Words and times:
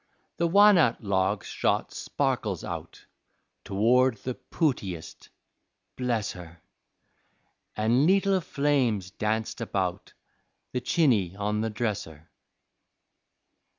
The 0.37 0.47
wa'nut 0.47 1.03
logs 1.03 1.45
shot 1.45 1.93
sparkles 1.93 2.63
out 2.63 3.05
Toward 3.63 4.17
the 4.17 4.33
pootiest, 4.33 5.29
bless 5.95 6.31
her, 6.31 6.63
An' 7.77 8.07
leetle 8.07 8.41
flames 8.41 9.11
danced 9.11 9.61
about 9.61 10.13
The 10.71 10.81
chiny 10.81 11.35
on 11.35 11.61
the 11.61 11.69
dresser. 11.69 12.31